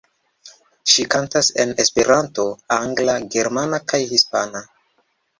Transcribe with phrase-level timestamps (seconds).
[0.91, 2.45] Ŝi kantas en esperanto,
[2.77, 4.63] angla, germana kaj hispana.